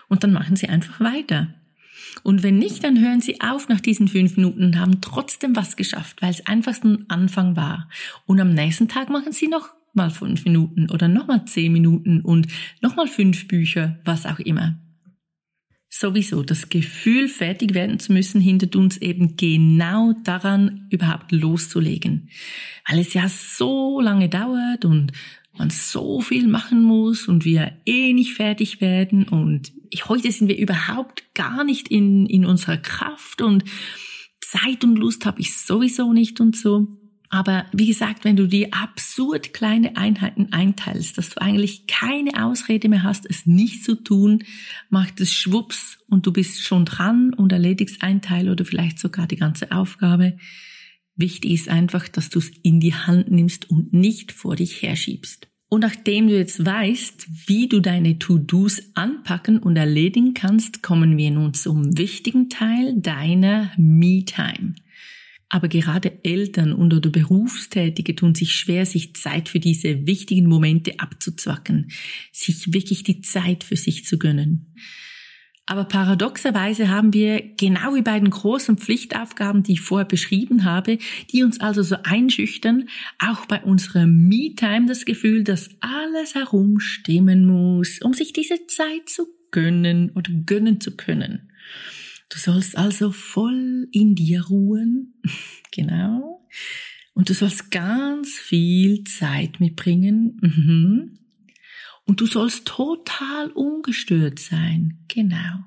Und 0.08 0.24
dann 0.24 0.34
machen 0.34 0.56
sie 0.56 0.70
einfach 0.70 1.00
weiter. 1.00 1.54
Und 2.24 2.42
wenn 2.44 2.58
nicht, 2.58 2.84
dann 2.84 3.00
hören 3.00 3.22
sie 3.22 3.40
auf 3.42 3.70
nach 3.70 3.82
diesen 3.82 4.08
fünf 4.08 4.36
Minuten 4.36 4.64
und 4.64 4.80
haben 4.80 5.02
trotzdem 5.02 5.56
was 5.56 5.76
geschafft, 5.76 6.22
weil 6.22 6.32
es 6.32 6.46
einfach 6.48 6.76
ein 6.84 7.06
Anfang 7.10 7.56
war. 7.56 7.88
Und 8.26 8.40
am 8.40 8.54
nächsten 8.54 8.88
Tag 8.88 9.10
machen 9.10 9.32
sie 9.32 9.48
noch 9.48 9.79
mal 9.96 10.10
fünf 10.10 10.46
Minuten 10.46 10.90
oder 10.90 11.08
noch 11.08 11.28
mal 11.28 11.46
zehn 11.46 11.72
Minuten 11.72 12.22
und 12.22 12.48
noch 12.82 12.96
mal 12.96 13.08
fünf 13.08 13.48
Bücher, 13.48 14.00
was 14.06 14.26
auch 14.26 14.40
immer. 14.40 14.80
Sowieso, 15.92 16.44
das 16.44 16.70
Gefühl, 16.70 17.28
fertig 17.28 17.74
werden 17.74 18.00
zu 18.00 18.14
müssen, 18.14 18.40
hindert 18.40 18.76
uns 18.76 18.98
eben 18.98 19.36
genau 19.38 20.14
daran, 20.24 20.88
überhaupt 20.92 21.32
loszulegen. 21.32 22.30
Weil 22.88 23.00
es 23.00 23.16
ja 23.16 23.28
so 23.28 24.00
lange 24.00 24.30
dauert 24.30 24.86
und 24.86 25.14
man 25.58 25.70
so 25.72 26.22
viel 26.22 26.48
machen 26.48 26.84
muss 26.84 27.28
und 27.28 27.44
wir 27.44 27.74
eh 27.86 28.14
nicht 28.14 28.34
fertig 28.34 28.82
werden 28.82 29.28
und 29.28 29.74
heute 30.08 30.32
sind 30.32 30.48
wir 30.48 30.58
überhaupt 30.58 31.34
gar 31.34 31.64
nicht 31.64 31.90
in, 31.90 32.26
in 32.28 32.46
unserer 32.46 32.78
Kraft 32.78 33.42
und 33.42 33.64
Zeit 34.42 34.84
und 34.84 34.96
Lust 34.96 35.26
habe 35.26 35.42
ich 35.42 35.56
sowieso 35.56 36.14
nicht 36.14 36.40
und 36.40 36.56
so. 36.56 36.88
Aber 37.30 37.66
wie 37.72 37.86
gesagt, 37.86 38.26
wenn 38.26 38.36
du 38.36 38.48
die 38.48 38.74
absurd 38.74 39.54
kleine 39.54 39.96
Einheiten 39.96 40.52
einteilst, 40.52 41.18
dass 41.18 41.30
du 41.30 41.42
eigentlich 41.42 41.86
keine 41.86 42.44
Ausrede 42.44 42.90
mehr 42.90 43.04
hast, 43.04 43.30
es 43.30 43.46
nicht 43.46 43.84
zu 43.84 43.96
tun, 43.96 44.44
macht 44.90 45.22
es 45.22 45.32
schwupps 45.32 46.00
und 46.08 46.26
du 46.26 46.34
bist 46.34 46.64
schon 46.64 46.86
dran 46.86 47.34
und 47.36 47.52
erledigst 47.52 48.02
ein 48.02 48.24
Teil 48.24 48.50
oder 48.50 48.66
vielleicht 48.66 48.98
sogar 48.98 49.28
die 49.28 49.36
ganze 49.36 49.72
Aufgabe. 49.72 50.38
Wichtig 51.16 51.52
ist 51.52 51.70
einfach, 51.70 52.08
dass 52.08 52.30
du 52.30 52.40
es 52.40 52.50
in 52.64 52.80
die 52.80 52.96
Hand 52.96 53.30
nimmst 53.30 53.70
und 53.70 53.94
nicht 53.94 54.32
vor 54.32 54.56
dich 54.56 54.82
herschiebst. 54.82 55.48
Und 55.68 55.82
nachdem 55.82 56.30
du 56.30 56.36
jetzt 56.36 56.66
weißt, 56.66 57.28
wie 57.48 57.68
du 57.68 57.80
deine 57.80 58.18
To-Dos 58.18 58.82
anpacken 58.96 59.60
und 59.60 59.76
erledigen 59.76 60.34
kannst, 60.34 60.82
kommen 60.82 61.16
wir 61.16 61.30
nun 61.30 61.54
zum 61.54 61.96
wichtigen 61.96 62.50
Teil 62.50 63.00
deiner 63.00 63.72
Me-Time. 63.78 64.74
Aber 65.50 65.68
gerade 65.68 66.24
Eltern 66.24 66.74
und 66.74 66.94
oder 66.94 67.10
Berufstätige 67.10 68.16
tun 68.16 68.36
sich 68.36 68.54
schwer, 68.54 68.86
sich 68.86 69.16
Zeit 69.16 69.50
für 69.50 69.60
diese 69.60 70.06
wichtigen 70.06 70.48
Momente 70.48 71.00
abzuzwacken, 71.00 71.92
sich 72.32 72.72
wirklich 72.72 73.04
die 73.04 73.22
Zeit 73.22 73.64
für 73.64 73.76
sich 73.76 74.06
zu 74.06 74.20
gönnen. 74.20 74.76
Aber 75.70 75.84
paradoxerweise 75.86 76.90
haben 76.90 77.14
wir 77.14 77.44
genau 77.56 77.94
wie 77.94 78.02
bei 78.02 78.20
den 78.20 78.32
großen 78.32 78.78
Pflichtaufgaben, 78.78 79.62
die 79.62 79.74
ich 79.74 79.82
vorher 79.82 80.08
beschrieben 80.08 80.64
habe, 80.66 80.98
die 81.32 81.44
uns 81.44 81.60
also 81.60 81.84
so 81.84 81.96
einschüchtern, 82.04 82.90
auch 83.20 83.46
bei 83.46 83.62
unserer 83.62 84.08
Me-Time 84.08 84.88
das 84.88 85.06
Gefühl, 85.06 85.44
dass 85.44 85.70
alles 85.80 86.34
herumstimmen 86.34 87.46
muss, 87.46 88.02
um 88.02 88.14
sich 88.14 88.34
diese 88.34 88.66
Zeit 88.66 89.10
zu 89.10 89.28
gönnen 89.52 90.12
oder 90.16 90.32
gönnen 90.32 90.82
zu 90.82 90.96
können. 90.96 91.52
Du 92.30 92.38
sollst 92.38 92.78
also 92.78 93.12
voll 93.12 93.88
in 93.92 94.16
dir 94.16 94.46
ruhen. 94.46 95.22
genau. 95.72 96.48
Und 97.14 97.30
du 97.30 97.34
sollst 97.34 97.72
ganz 97.72 98.30
viel 98.38 99.04
Zeit 99.04 99.60
mitbringen. 99.60 100.38
Mhm. 100.42 101.20
Und 102.06 102.22
du 102.22 102.26
sollst 102.26 102.66
total 102.66 103.52
ungestört 103.52 104.40
sein. 104.40 105.06
Genau. 105.08 105.66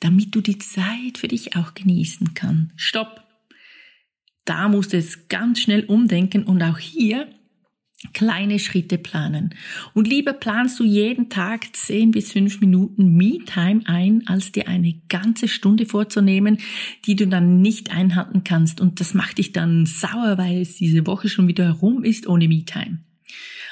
Damit 0.00 0.34
du 0.34 0.40
die 0.40 0.58
Zeit 0.58 1.18
für 1.18 1.28
dich 1.28 1.56
auch 1.56 1.74
genießen 1.74 2.34
kannst. 2.34 2.72
Stopp. 2.76 3.22
Da 4.44 4.68
musst 4.68 4.92
du 4.92 4.96
jetzt 4.96 5.28
ganz 5.28 5.60
schnell 5.60 5.84
umdenken 5.84 6.44
und 6.44 6.62
auch 6.62 6.78
hier 6.78 7.28
kleine 8.12 8.58
Schritte 8.58 8.98
planen. 8.98 9.54
Und 9.94 10.08
lieber 10.08 10.32
planst 10.32 10.78
du 10.80 10.84
jeden 10.84 11.28
Tag 11.28 11.74
10 11.74 12.10
bis 12.10 12.32
5 12.32 12.60
Minuten 12.60 13.16
Me-Time 13.16 13.82
ein, 13.86 14.22
als 14.26 14.52
dir 14.52 14.68
eine 14.68 14.94
ganze 15.08 15.48
Stunde 15.48 15.86
vorzunehmen, 15.86 16.58
die 17.04 17.16
du 17.16 17.26
dann 17.26 17.60
nicht 17.60 17.90
einhalten 17.90 18.44
kannst. 18.44 18.80
Und 18.80 19.00
das 19.00 19.14
macht 19.14 19.38
dich 19.38 19.52
dann 19.52 19.86
sauer, 19.86 20.38
weil 20.38 20.60
es 20.60 20.76
diese 20.76 21.06
Woche 21.06 21.28
schon 21.28 21.48
wieder 21.48 21.64
herum 21.64 22.04
ist 22.04 22.26
ohne 22.26 22.48
Me-Time. 22.48 22.98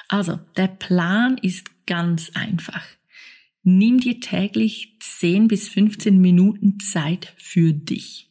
Also, 0.08 0.38
der 0.56 0.68
Plan 0.68 1.38
ist 1.38 1.70
ganz 1.86 2.30
einfach. 2.34 2.84
Nimm 3.62 3.98
dir 3.98 4.20
täglich 4.20 4.96
10 5.00 5.48
bis 5.48 5.68
15 5.68 6.20
Minuten 6.20 6.78
Zeit 6.80 7.32
für 7.38 7.72
dich. 7.72 8.28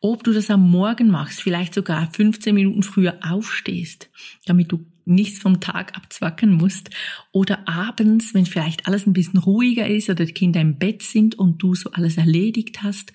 Ob 0.00 0.22
du 0.24 0.32
das 0.32 0.50
am 0.50 0.70
Morgen 0.70 1.08
machst, 1.08 1.42
vielleicht 1.42 1.74
sogar 1.74 2.12
15 2.12 2.54
Minuten 2.54 2.82
früher 2.82 3.18
aufstehst, 3.22 4.10
damit 4.46 4.70
du 4.70 4.84
nichts 5.08 5.38
vom 5.40 5.60
Tag 5.60 5.96
abzwacken 5.96 6.52
musst. 6.52 6.90
Oder 7.32 7.68
abends, 7.68 8.34
wenn 8.34 8.46
vielleicht 8.46 8.86
alles 8.86 9.06
ein 9.06 9.12
bisschen 9.12 9.38
ruhiger 9.38 9.86
ist 9.86 10.10
oder 10.10 10.24
die 10.24 10.32
Kinder 10.32 10.60
im 10.60 10.78
Bett 10.78 11.02
sind 11.02 11.36
und 11.36 11.62
du 11.62 11.74
so 11.74 11.90
alles 11.92 12.16
erledigt 12.16 12.82
hast. 12.82 13.12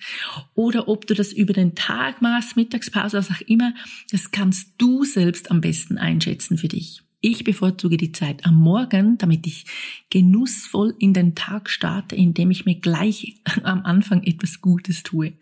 Oder 0.54 0.88
ob 0.88 1.06
du 1.06 1.14
das 1.14 1.32
über 1.32 1.52
den 1.52 1.74
Tag 1.74 2.22
machst, 2.22 2.56
Mittagspause, 2.56 3.16
was 3.16 3.30
auch 3.30 3.40
immer. 3.46 3.74
Das 4.10 4.30
kannst 4.30 4.74
du 4.78 5.04
selbst 5.04 5.50
am 5.50 5.60
besten 5.60 5.98
einschätzen 5.98 6.58
für 6.58 6.68
dich. 6.68 7.02
Ich 7.26 7.42
bevorzuge 7.42 7.96
die 7.96 8.12
Zeit 8.12 8.44
am 8.44 8.56
Morgen, 8.56 9.16
damit 9.16 9.46
ich 9.46 9.64
genussvoll 10.10 10.94
in 10.98 11.14
den 11.14 11.34
Tag 11.34 11.70
starte, 11.70 12.14
indem 12.14 12.50
ich 12.50 12.66
mir 12.66 12.74
gleich 12.74 13.40
am 13.62 13.82
Anfang 13.84 14.22
etwas 14.24 14.60
Gutes 14.60 15.02
tue. 15.02 15.32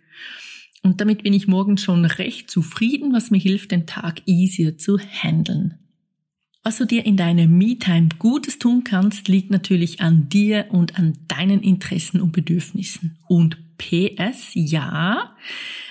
Und 0.85 1.01
damit 1.01 1.25
bin 1.25 1.33
ich 1.33 1.49
morgens 1.49 1.83
schon 1.83 2.05
recht 2.05 2.51
zufrieden, 2.51 3.13
was 3.13 3.33
mir 3.33 3.39
hilft, 3.39 3.71
den 3.73 3.87
Tag 3.87 4.23
easier 4.27 4.79
zu 4.79 4.99
handeln. 4.99 5.82
Was 6.65 6.79
du 6.79 6.85
dir 6.85 7.05
in 7.05 7.17
deiner 7.17 7.49
Me-Time 7.49 8.11
Gutes 8.21 8.61
tun 8.61 8.85
kannst, 8.85 9.27
liegt 9.27 9.51
natürlich 9.51 10.01
an 10.01 10.29
dir 10.29 10.67
und 10.71 10.97
an 10.97 11.19
deinen 11.27 11.61
Interessen 11.61 12.21
und 12.21 12.31
Bedürfnissen. 12.31 13.19
Und 13.27 13.57
PS, 13.79 14.53
ja, 14.55 15.35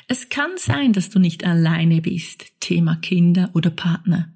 es 0.07 0.29
kann 0.29 0.51
sein, 0.55 0.93
dass 0.93 1.09
du 1.09 1.19
nicht 1.19 1.43
alleine 1.43 2.01
bist, 2.01 2.45
Thema 2.61 2.95
Kinder 2.95 3.49
oder 3.53 3.69
Partner. 3.69 4.31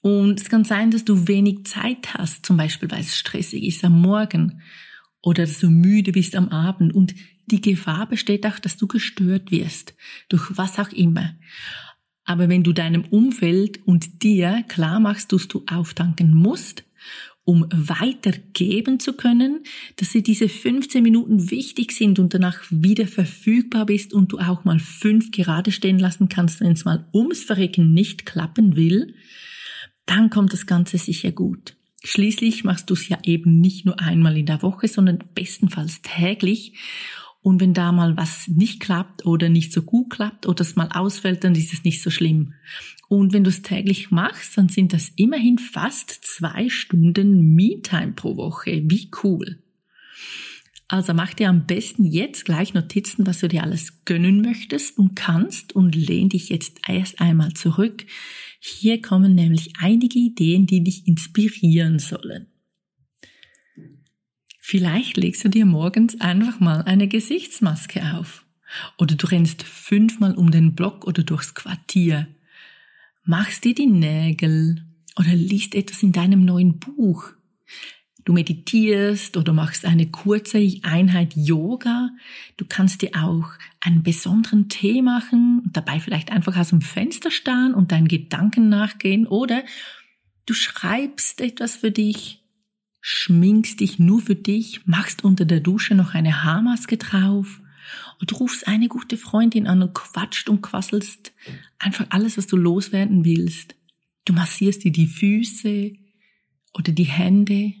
Und 0.00 0.40
es 0.40 0.48
kann 0.48 0.64
sein, 0.64 0.90
dass 0.90 1.04
du 1.04 1.28
wenig 1.28 1.64
Zeit 1.64 2.14
hast, 2.14 2.44
zum 2.44 2.56
Beispiel 2.56 2.90
weil 2.90 3.00
es 3.00 3.16
stressig 3.16 3.62
ist 3.62 3.84
am 3.84 4.00
Morgen 4.00 4.62
oder 5.22 5.44
dass 5.46 5.60
du 5.60 5.70
müde 5.70 6.10
bist 6.10 6.34
am 6.34 6.48
Abend 6.48 6.92
und 6.92 7.14
die 7.46 7.60
Gefahr 7.60 8.08
besteht 8.08 8.44
auch, 8.46 8.58
dass 8.58 8.76
du 8.76 8.88
gestört 8.88 9.52
wirst, 9.52 9.94
durch 10.28 10.56
was 10.56 10.80
auch 10.80 10.90
immer. 10.90 11.34
Aber 12.26 12.48
wenn 12.48 12.64
du 12.64 12.72
deinem 12.72 13.04
Umfeld 13.04 13.80
und 13.86 14.22
dir 14.22 14.64
klar 14.68 15.00
machst, 15.00 15.32
dass 15.32 15.48
du 15.48 15.62
auftanken 15.66 16.34
musst, 16.34 16.84
um 17.44 17.66
weitergeben 17.70 18.98
zu 18.98 19.12
können, 19.12 19.62
dass 19.94 20.10
sie 20.10 20.24
diese 20.24 20.48
15 20.48 21.00
Minuten 21.00 21.50
wichtig 21.52 21.92
sind 21.92 22.18
und 22.18 22.34
danach 22.34 22.60
wieder 22.70 23.06
verfügbar 23.06 23.86
bist 23.86 24.12
und 24.12 24.32
du 24.32 24.38
auch 24.38 24.64
mal 24.64 24.80
fünf 24.80 25.30
gerade 25.30 25.70
stehen 25.70 26.00
lassen 26.00 26.28
kannst, 26.28 26.60
wenn 26.60 26.72
es 26.72 26.84
mal 26.84 27.06
ums 27.14 27.44
Verrecken 27.44 27.94
nicht 27.94 28.26
klappen 28.26 28.74
will, 28.74 29.14
dann 30.06 30.28
kommt 30.28 30.52
das 30.52 30.66
Ganze 30.66 30.98
sicher 30.98 31.30
gut. 31.30 31.76
Schließlich 32.02 32.64
machst 32.64 32.90
du 32.90 32.94
es 32.94 33.08
ja 33.08 33.18
eben 33.22 33.60
nicht 33.60 33.86
nur 33.86 34.00
einmal 34.00 34.36
in 34.36 34.46
der 34.46 34.62
Woche, 34.62 34.88
sondern 34.88 35.22
bestenfalls 35.34 36.02
täglich 36.02 36.74
und 37.46 37.60
wenn 37.60 37.74
da 37.74 37.92
mal 37.92 38.16
was 38.16 38.48
nicht 38.48 38.80
klappt 38.80 39.24
oder 39.24 39.48
nicht 39.48 39.72
so 39.72 39.82
gut 39.82 40.10
klappt 40.10 40.48
oder 40.48 40.62
es 40.62 40.74
mal 40.74 40.88
ausfällt, 40.92 41.44
dann 41.44 41.54
ist 41.54 41.72
es 41.72 41.84
nicht 41.84 42.02
so 42.02 42.10
schlimm. 42.10 42.54
Und 43.06 43.32
wenn 43.32 43.44
du 43.44 43.50
es 43.50 43.62
täglich 43.62 44.10
machst, 44.10 44.58
dann 44.58 44.68
sind 44.68 44.92
das 44.92 45.12
immerhin 45.14 45.58
fast 45.58 46.10
zwei 46.10 46.68
Stunden 46.68 47.54
Me-Time 47.54 48.14
pro 48.14 48.36
Woche. 48.36 48.82
Wie 48.86 49.12
cool. 49.22 49.62
Also 50.88 51.14
mach 51.14 51.34
dir 51.34 51.48
am 51.48 51.66
besten 51.66 52.04
jetzt 52.04 52.46
gleich 52.46 52.74
Notizen, 52.74 53.28
was 53.28 53.38
du 53.38 53.46
dir 53.46 53.62
alles 53.62 54.04
gönnen 54.04 54.40
möchtest 54.40 54.98
und 54.98 55.14
kannst 55.14 55.72
und 55.72 55.94
lehn 55.94 56.28
dich 56.28 56.48
jetzt 56.48 56.80
erst 56.88 57.20
einmal 57.20 57.52
zurück. 57.52 58.06
Hier 58.58 59.00
kommen 59.00 59.36
nämlich 59.36 59.74
einige 59.78 60.18
Ideen, 60.18 60.66
die 60.66 60.82
dich 60.82 61.06
inspirieren 61.06 62.00
sollen. 62.00 62.48
Vielleicht 64.68 65.16
legst 65.16 65.44
du 65.44 65.48
dir 65.48 65.64
morgens 65.64 66.20
einfach 66.20 66.58
mal 66.58 66.82
eine 66.82 67.06
Gesichtsmaske 67.06 68.16
auf. 68.16 68.44
Oder 68.98 69.14
du 69.14 69.28
rennst 69.28 69.62
fünfmal 69.62 70.34
um 70.34 70.50
den 70.50 70.74
Block 70.74 71.06
oder 71.06 71.22
durchs 71.22 71.54
Quartier. 71.54 72.26
Machst 73.22 73.62
dir 73.62 73.76
die 73.76 73.86
Nägel 73.86 74.84
oder 75.14 75.32
liest 75.32 75.76
etwas 75.76 76.02
in 76.02 76.10
deinem 76.10 76.44
neuen 76.44 76.80
Buch. 76.80 77.28
du 78.24 78.32
meditierst 78.32 79.36
oder 79.36 79.52
machst 79.52 79.84
eine 79.84 80.10
kurze 80.10 80.58
Einheit 80.82 81.36
Yoga. 81.36 82.10
Du 82.56 82.64
kannst 82.68 83.02
dir 83.02 83.10
auch 83.14 83.50
einen 83.78 84.02
besonderen 84.02 84.68
Tee 84.68 85.00
machen 85.00 85.62
und 85.64 85.76
dabei 85.76 86.00
vielleicht 86.00 86.32
einfach 86.32 86.56
aus 86.56 86.70
dem 86.70 86.80
Fenster 86.80 87.30
starren 87.30 87.72
und 87.72 87.92
deinen 87.92 88.08
Gedanken 88.08 88.68
nachgehen 88.68 89.28
oder 89.28 89.62
du 90.44 90.54
schreibst 90.54 91.40
etwas 91.40 91.76
für 91.76 91.92
dich, 91.92 92.42
schminkst 93.08 93.78
dich 93.78 94.00
nur 94.00 94.20
für 94.20 94.34
dich, 94.34 94.84
machst 94.84 95.22
unter 95.22 95.44
der 95.44 95.60
Dusche 95.60 95.94
noch 95.94 96.14
eine 96.14 96.42
Haarmaske 96.42 96.96
drauf 96.96 97.60
und 98.20 98.40
rufst 98.40 98.66
eine 98.66 98.88
gute 98.88 99.16
Freundin 99.16 99.68
an 99.68 99.80
und 99.80 99.94
quatscht 99.94 100.48
und 100.48 100.60
quasselst 100.60 101.32
einfach 101.78 102.06
alles, 102.10 102.36
was 102.36 102.48
du 102.48 102.56
loswerden 102.56 103.24
willst. 103.24 103.76
Du 104.24 104.32
massierst 104.32 104.82
dir 104.82 104.90
die 104.90 105.06
Füße 105.06 105.92
oder 106.74 106.90
die 106.90 107.04
Hände 107.04 107.74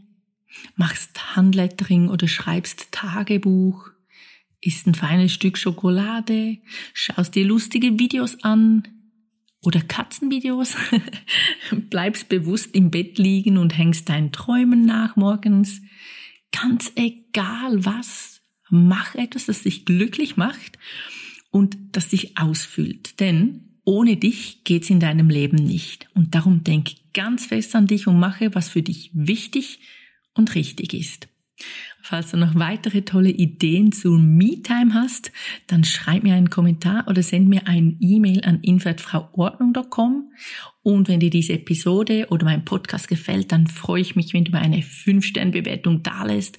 machst 0.76 1.34
Handlettering 1.34 2.08
oder 2.08 2.28
schreibst 2.28 2.92
Tagebuch, 2.92 3.90
isst 4.60 4.86
ein 4.86 4.94
feines 4.94 5.32
Stück 5.32 5.58
Schokolade, 5.58 6.58
schaust 6.94 7.34
dir 7.34 7.44
lustige 7.44 7.98
Videos 7.98 8.44
an 8.44 8.95
oder 9.66 9.80
Katzenvideos, 9.80 10.76
bleibst 11.90 12.28
bewusst 12.28 12.74
im 12.74 12.90
Bett 12.90 13.18
liegen 13.18 13.58
und 13.58 13.76
hängst 13.76 14.08
deinen 14.08 14.32
Träumen 14.32 14.86
nach 14.86 15.16
morgens. 15.16 15.82
Ganz 16.52 16.92
egal 16.94 17.84
was, 17.84 18.40
mach 18.70 19.14
etwas, 19.14 19.46
das 19.46 19.62
dich 19.62 19.84
glücklich 19.84 20.36
macht 20.36 20.78
und 21.50 21.76
das 21.92 22.08
dich 22.08 22.38
ausfüllt. 22.38 23.20
Denn 23.20 23.80
ohne 23.84 24.16
dich 24.16 24.64
geht's 24.64 24.90
in 24.90 25.00
deinem 25.00 25.28
Leben 25.28 25.56
nicht. 25.56 26.08
Und 26.14 26.34
darum 26.34 26.64
denk 26.64 26.90
ganz 27.14 27.46
fest 27.46 27.74
an 27.74 27.86
dich 27.86 28.06
und 28.06 28.18
mache, 28.18 28.54
was 28.54 28.68
für 28.68 28.82
dich 28.82 29.10
wichtig 29.14 29.80
und 30.34 30.54
richtig 30.54 30.92
ist. 30.92 31.28
Falls 32.08 32.30
du 32.30 32.36
noch 32.36 32.54
weitere 32.54 33.02
tolle 33.02 33.30
Ideen 33.30 33.90
zu 33.90 34.12
MeTime 34.12 34.94
hast, 34.94 35.32
dann 35.66 35.82
schreib 35.82 36.22
mir 36.22 36.34
einen 36.34 36.50
Kommentar 36.50 37.08
oder 37.08 37.20
send 37.20 37.48
mir 37.48 37.66
ein 37.66 37.96
E-Mail 37.98 38.44
an 38.44 38.60
info@frauordnung.com. 38.60 40.30
Und 40.84 41.08
wenn 41.08 41.18
dir 41.18 41.30
diese 41.30 41.54
Episode 41.54 42.28
oder 42.30 42.44
mein 42.44 42.64
Podcast 42.64 43.08
gefällt, 43.08 43.50
dann 43.50 43.66
freue 43.66 44.02
ich 44.02 44.14
mich, 44.14 44.34
wenn 44.34 44.44
du 44.44 44.52
mir 44.52 44.60
eine 44.60 44.82
5-Sterne-Bewertung 44.82 46.04
dalässt 46.04 46.58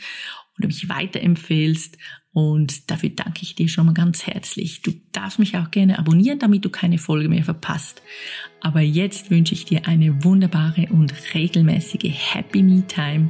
oder 0.58 0.68
mich 0.68 0.90
weiterempfehlst. 0.90 1.98
Und 2.34 2.92
dafür 2.92 3.12
danke 3.12 3.44
ich 3.44 3.56
dir 3.56 3.70
schon 3.70 3.86
mal 3.86 3.94
ganz 3.94 4.28
herzlich. 4.28 4.82
Du 4.82 4.92
darfst 5.14 5.40
mich 5.40 5.56
auch 5.56 5.72
gerne 5.72 5.98
abonnieren, 5.98 6.40
damit 6.40 6.66
du 6.66 6.70
keine 6.70 6.98
Folge 6.98 7.30
mehr 7.30 7.46
verpasst. 7.46 8.02
Aber 8.60 8.82
jetzt 8.82 9.32
wünsche 9.32 9.54
ich 9.54 9.64
dir 9.64 9.88
eine 9.88 10.26
wunderbare 10.26 10.88
und 10.90 11.14
regelmäßige 11.34 12.12
Happy 12.34 12.64
Me 12.64 12.86
Time. 12.86 13.30